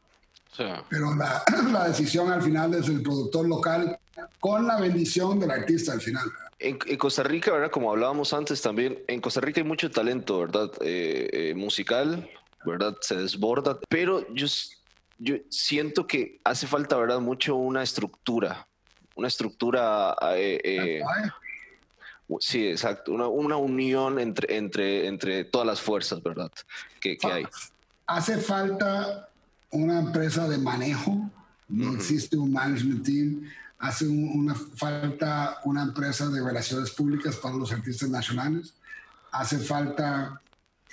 [0.88, 1.42] Pero la,
[1.72, 3.98] la, decisión al final es el productor local
[4.38, 6.24] con la bendición del artista al final.
[6.58, 7.70] En, Costa Rica, ¿verdad?
[7.70, 10.70] Como hablábamos antes también, en Costa Rica hay mucho talento, ¿verdad?
[10.82, 12.28] Eh, eh, musical,
[12.64, 12.96] ¿verdad?
[13.00, 14.46] Se desborda, pero yo,
[15.18, 17.20] yo siento que hace falta, ¿verdad?
[17.20, 18.66] Mucho una estructura,
[19.14, 20.14] una estructura...
[20.34, 21.02] Eh,
[22.38, 23.12] Sí, exacto.
[23.12, 26.50] Una, una, unión entre, entre, entre todas las fuerzas, ¿verdad?
[27.00, 27.46] Que, que hay.
[28.06, 29.28] Hace falta
[29.70, 31.28] una empresa de manejo.
[31.68, 33.50] No existe un management team.
[33.80, 38.74] Hace una falta una empresa de relaciones públicas para los artistas nacionales.
[39.32, 40.40] Hace falta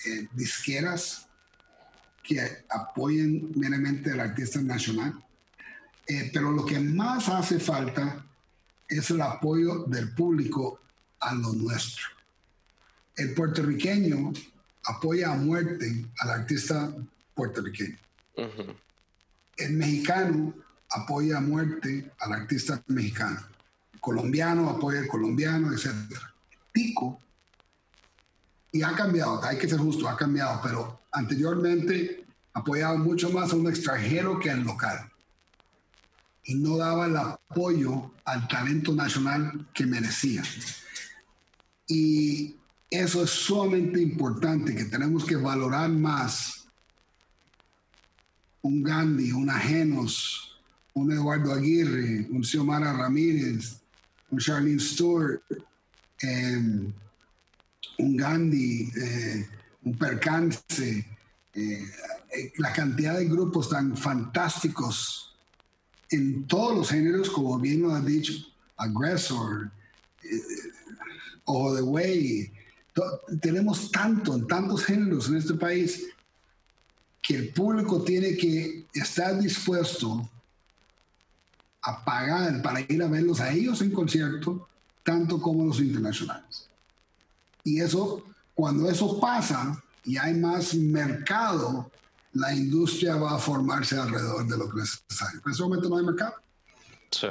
[0.06, 1.28] eh, disqueras
[2.24, 2.40] que
[2.70, 5.14] apoyen meramente al artista nacional.
[6.08, 8.26] Eh, pero lo que más hace falta
[8.88, 10.80] es el apoyo del público
[11.20, 12.06] a lo nuestro.
[13.16, 14.32] El puertorriqueño
[14.86, 16.94] apoya a muerte al artista
[17.34, 17.98] puertorriqueño.
[19.58, 20.54] El mexicano
[20.90, 23.42] apoya a muerte al artista mexicano.
[24.00, 25.90] Colombiano apoya al colombiano, etc.
[26.72, 27.20] Pico,
[28.72, 33.56] y ha cambiado, hay que ser justo, ha cambiado, pero anteriormente apoyaba mucho más a
[33.56, 35.12] un extranjero que al local.
[36.50, 40.44] y no daba el apoyo al talento nacional que merecía.
[41.88, 42.56] Y
[42.90, 46.70] eso es sumamente importante, que tenemos que valorar más
[48.62, 50.47] un Gandhi, un Ajenos,
[50.98, 53.80] un Eduardo Aguirre, un Xiomara Ramírez,
[54.32, 55.42] un Charlene Stewart,
[56.22, 56.92] em,
[58.00, 59.48] un Gandhi, eh,
[59.84, 61.06] un Percance,
[61.54, 61.86] eh,
[62.34, 65.36] eh, la cantidad de grupos tan fantásticos
[66.10, 68.34] en todos los géneros, como bien lo has dicho,
[68.78, 69.72] Aggressor,
[71.46, 72.54] Ojo de Way,
[73.40, 76.08] tenemos tanto en tantos géneros en este país
[77.22, 80.28] que el público tiene que estar dispuesto
[81.88, 84.68] a pagar para ir a verlos a ellos en concierto,
[85.04, 86.68] tanto como los internacionales.
[87.64, 88.24] Y eso,
[88.54, 91.90] cuando eso pasa y hay más mercado,
[92.34, 95.42] la industria va a formarse alrededor de lo que es necesario.
[95.46, 96.34] En ese momento no hay mercado.
[97.10, 97.28] Sí.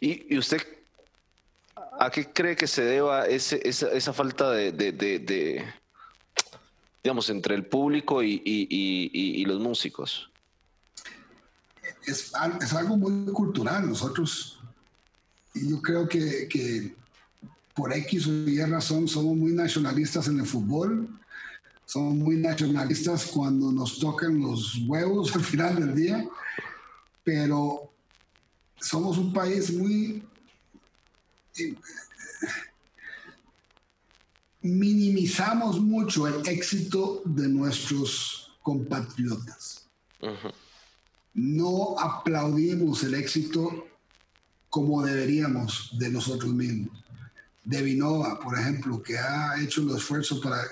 [0.00, 0.60] ¿Y, usted
[1.98, 5.64] a qué cree que se deba ese, esa, esa, falta de, de, de,
[7.02, 10.28] digamos, entre el público y, y, y los músicos?
[12.06, 13.88] Es, es, algo muy cultural.
[13.88, 14.58] Nosotros,
[15.54, 16.94] yo creo que, que
[17.74, 21.08] por X o Y razón somos muy nacionalistas en el fútbol,
[21.86, 26.28] somos muy nacionalistas cuando nos tocan los huevos al final del día,
[27.22, 27.90] pero
[28.80, 30.22] somos un país muy...
[31.58, 31.74] Eh,
[34.60, 39.86] minimizamos mucho el éxito de nuestros compatriotas
[41.34, 43.86] no aplaudimos el éxito
[44.70, 47.04] como deberíamos de nosotros mismos.
[47.64, 50.62] De Vinova, por ejemplo, que ha hecho el esfuerzo para...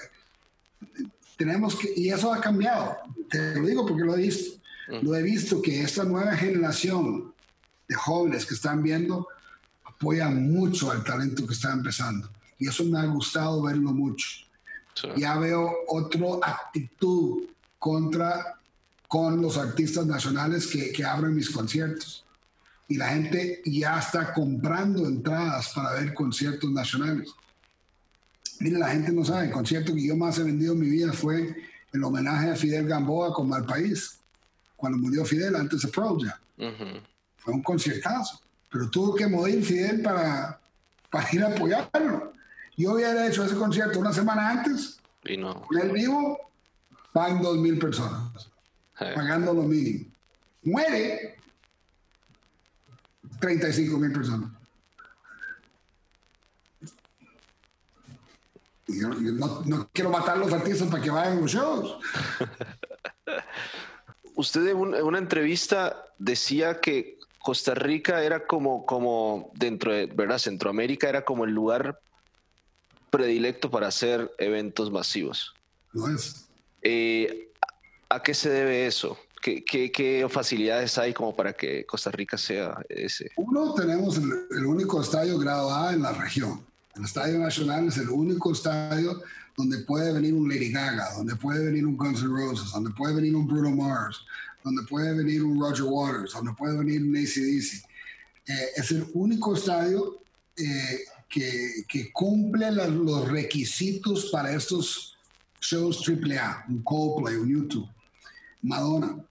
[1.36, 2.96] Tenemos que, y eso ha cambiado,
[3.28, 4.60] te lo digo porque lo he visto,
[5.02, 7.32] lo he visto que esta nueva generación
[7.88, 9.26] de jóvenes que están viendo
[9.84, 12.30] apoya mucho al talento que está empezando.
[12.58, 14.28] Y eso me ha gustado verlo mucho.
[15.16, 17.44] Ya veo otra actitud
[17.78, 18.60] contra
[19.12, 22.24] con los artistas nacionales que, que abren mis conciertos.
[22.88, 27.28] Y la gente ya está comprando entradas para ver conciertos nacionales.
[28.60, 31.12] Mire, la gente no sabe, el concierto que yo más he vendido en mi vida
[31.12, 31.54] fue
[31.92, 34.18] el homenaje a Fidel Gamboa con Malpaís,
[34.76, 36.16] cuando murió Fidel antes de Pearl
[37.36, 38.40] Fue un conciertazo,
[38.70, 40.58] pero tuvo que morir Fidel para,
[41.10, 42.32] para ir a apoyarlo.
[42.78, 45.60] Yo hubiera hecho ese concierto una semana antes, y no.
[45.66, 46.38] con el vivo,
[47.12, 48.50] van dos mil personas
[49.14, 50.10] pagando lo mínimo.
[50.62, 51.36] Muere
[53.40, 54.50] 35 mil personas.
[58.86, 61.98] yo, no, quiero matar a los artistas para que vayan a los shows.
[64.34, 70.38] Usted en, una entrevista decía que Costa Rica era como, como dentro de ¿verdad?
[70.38, 72.00] Centroamérica, era como el lugar
[73.10, 75.54] predilecto para hacer eventos masivos.
[75.92, 76.48] No es.
[76.82, 77.51] Eh,
[78.12, 79.16] ¿A qué se debe eso?
[79.40, 83.30] ¿Qué, facilidades hay como para que Costa Rica sea ese?
[83.36, 86.60] Uno, tenemos el, único estadio grado A en la región.
[86.94, 89.22] El Estadio Nacional es el único estadio
[89.56, 93.14] donde puede venir un Lady Gaga, donde puede venir un Guns N' Roses, donde puede
[93.14, 94.20] venir un Bruno Mars,
[94.62, 97.82] donde puede venir un Roger Waters, donde puede venir un ACDC.
[98.46, 100.18] Eh, es el único estadio
[100.58, 101.00] eh,
[101.30, 105.16] que, cumple los requisitos para estos
[105.62, 107.88] shows AAA, un Coldplay, un YouTube.
[108.62, 109.24] Madonna.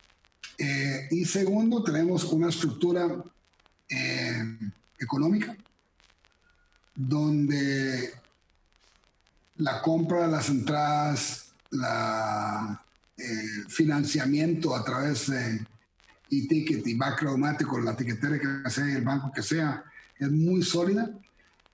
[0.57, 3.07] Eh, y segundo, tenemos una estructura
[3.89, 4.57] eh,
[4.99, 5.55] económica
[6.95, 8.13] donde
[9.57, 12.83] la compra las entradas, la
[13.17, 15.65] eh, financiamiento a través de
[16.29, 19.83] e-ticket y back automático, la tiquetera que sea el banco que sea,
[20.17, 21.09] es muy sólida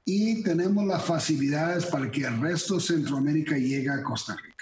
[0.03, 4.56] y tenemos las facilidades para que el resto de Centroamérica llegue a Costa Rica.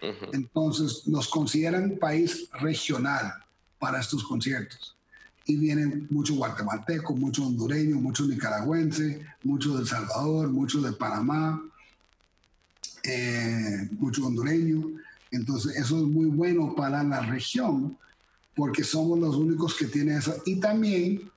[0.00, 3.32] Entonces nos consideran país regional
[3.78, 4.96] para estos conciertos.
[5.46, 11.62] Y vienen muchos guatemaltecos, muchos hondureños, muchos nicaragüenses, muchos de El Salvador, muchos de Panamá,
[13.02, 14.84] eh, muchos hondureños.
[15.30, 17.96] Entonces eso es muy bueno para la región
[18.54, 20.34] porque somos los únicos que tienen eso.
[20.44, 21.30] Y también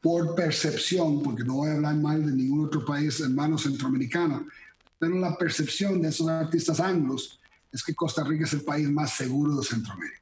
[0.00, 4.46] por percepción, porque no voy a hablar mal de ningún otro país hermano centroamericano,
[4.98, 7.38] pero la percepción de esos artistas anglos
[7.72, 10.20] es que Costa Rica es el país más seguro de Centroamérica.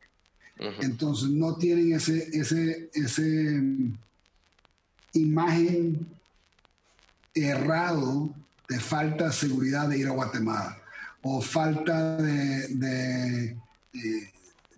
[0.81, 3.99] Entonces no tienen ese, ese, ese mm,
[5.15, 6.07] imagen
[7.35, 8.35] errado
[8.69, 10.77] de falta de seguridad de ir a Guatemala
[11.23, 13.59] o falta de, de,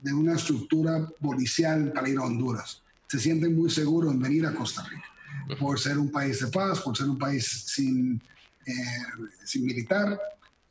[0.00, 2.82] de, una estructura policial para ir a Honduras.
[3.08, 6.80] se sienten muy seguros en venir a Costa Rica, por ser un país de paz,
[6.80, 8.20] por ser un país sin,
[8.66, 8.74] eh,
[9.44, 10.18] sin militar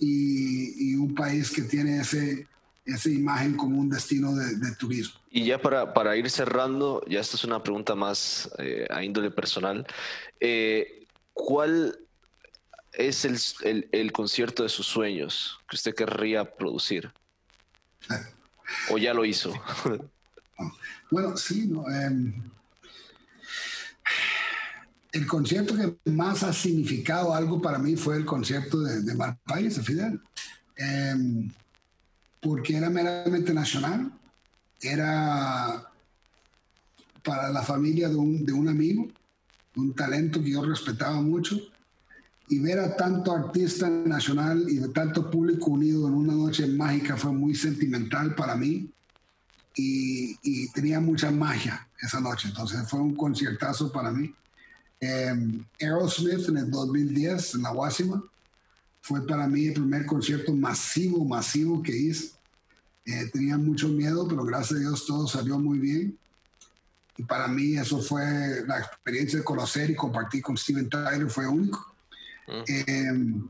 [0.01, 2.47] y, un país que tiene ese,
[2.85, 5.19] esa imagen como un destino de, turismo.
[5.29, 9.31] Y ya para, para, ir cerrando, ya esta es una pregunta más eh, a índole
[9.31, 9.85] personal.
[10.39, 11.99] Eh, ¿Cuál
[12.93, 17.11] es el, el, el, concierto de sus sueños que usted querría producir?
[18.89, 19.53] ¿O ya lo hizo?
[21.11, 22.33] bueno, sí, no, em,
[25.11, 29.75] el concierto que más ha significado algo para mí fue el concierto de, de País,
[29.75, 30.21] de Fidel.
[30.75, 31.51] Em,
[32.39, 34.11] porque era meramente nacional,
[34.81, 35.87] era
[37.23, 39.07] para la familia de un, de un amigo,
[39.75, 41.59] un talento que yo respetaba mucho,
[42.49, 47.15] y ver a tanto artista nacional y de tanto público unido en una noche mágica
[47.15, 48.89] fue muy sentimental para mí
[49.75, 54.33] y, y tenía mucha magia esa noche, entonces fue un conciertazo para mí.
[55.03, 58.23] Em, Aerosmith en el 2010 en la Guasima
[59.01, 62.33] fue para mí el primer concierto masivo, masivo que hice.
[63.05, 66.19] Eh, tenía mucho miedo, pero gracias a Dios todo salió muy bien.
[67.17, 71.47] Y para mí eso fue la experiencia de conocer y compartir con Steven Tyler fue
[71.47, 71.95] único.
[72.67, 73.47] Em,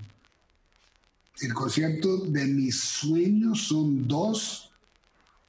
[1.42, 4.72] el concierto de mis sueños son dos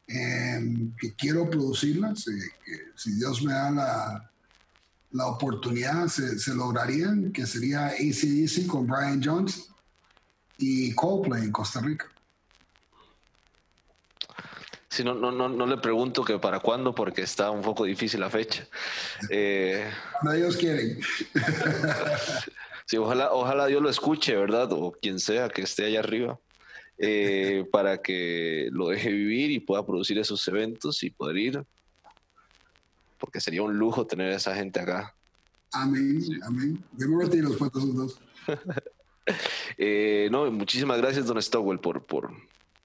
[0.09, 2.27] em, que quiero producirlas.
[2.27, 4.32] Eh, si Dios me da la,
[5.13, 9.69] la oportunidad se, se lograrían, que sería ACDC con Brian Jones
[10.59, 12.07] y Coldplay en Costa Rica.
[14.89, 18.21] Sí, no, no, no, no le pregunto que para cuándo, porque está un poco difícil
[18.21, 18.67] la fecha.
[19.31, 19.91] Eh,
[20.21, 21.01] Cuando ellos quieren.
[22.87, 24.71] sí, ojalá, ojalá Dios lo escuche, ¿verdad?
[24.73, 26.39] O quien sea que esté allá arriba,
[26.99, 31.65] eh, para que lo deje vivir y pueda producir esos eventos y poder ir
[33.23, 35.15] porque sería un lujo tener a esa gente acá.
[35.71, 36.85] Amén, amén.
[36.99, 38.21] Yo me después de esos dos.
[39.79, 42.33] eh, no, muchísimas gracias, don Stowell, por, por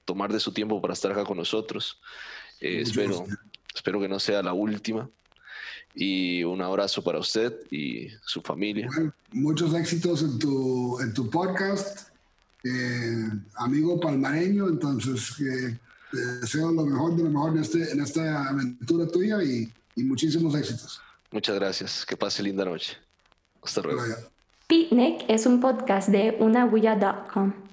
[0.05, 1.99] tomar de su tiempo para estar acá con nosotros.
[2.61, 3.25] Eh, espero,
[3.73, 5.09] espero que no sea la última.
[5.95, 8.87] Y un abrazo para usted y su familia.
[9.31, 12.09] muchos éxitos en tu, en tu podcast,
[12.63, 14.67] eh, amigo palmareño.
[14.67, 15.79] Entonces, eh,
[16.11, 20.03] te deseo lo mejor de lo mejor en, este, en esta aventura tuya y y
[20.03, 21.01] muchísimos éxitos.
[21.31, 22.05] Muchas gracias.
[22.05, 22.95] Que pase linda noche.
[23.61, 24.01] Hasta luego.
[24.67, 27.66] Picnic es un podcast de unaguya.com.